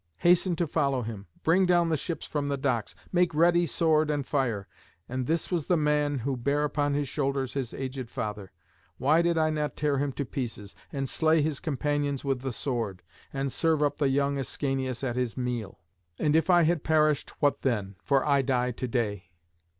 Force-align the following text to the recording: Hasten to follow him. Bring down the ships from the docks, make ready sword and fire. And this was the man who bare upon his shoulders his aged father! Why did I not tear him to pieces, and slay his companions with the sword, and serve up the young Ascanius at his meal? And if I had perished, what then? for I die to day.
Hasten 0.17 0.55
to 0.55 0.65
follow 0.65 1.03
him. 1.03 1.27
Bring 1.43 1.67
down 1.67 1.89
the 1.89 1.95
ships 1.95 2.25
from 2.25 2.47
the 2.47 2.57
docks, 2.57 2.95
make 3.11 3.35
ready 3.35 3.67
sword 3.67 4.09
and 4.09 4.25
fire. 4.25 4.67
And 5.07 5.27
this 5.27 5.51
was 5.51 5.67
the 5.67 5.77
man 5.77 6.17
who 6.17 6.35
bare 6.35 6.63
upon 6.63 6.95
his 6.95 7.07
shoulders 7.07 7.53
his 7.53 7.71
aged 7.71 8.09
father! 8.09 8.51
Why 8.97 9.21
did 9.21 9.37
I 9.37 9.51
not 9.51 9.75
tear 9.75 9.99
him 9.99 10.11
to 10.13 10.25
pieces, 10.25 10.75
and 10.91 11.07
slay 11.07 11.43
his 11.43 11.59
companions 11.59 12.23
with 12.25 12.41
the 12.41 12.51
sword, 12.51 13.03
and 13.31 13.51
serve 13.51 13.83
up 13.83 13.97
the 13.97 14.09
young 14.09 14.39
Ascanius 14.39 15.03
at 15.03 15.15
his 15.15 15.37
meal? 15.37 15.77
And 16.17 16.35
if 16.35 16.49
I 16.49 16.63
had 16.63 16.83
perished, 16.83 17.39
what 17.39 17.61
then? 17.61 17.95
for 18.03 18.25
I 18.25 18.41
die 18.41 18.71
to 18.71 18.87
day. 18.87 19.29